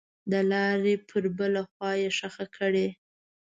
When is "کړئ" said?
2.55-2.87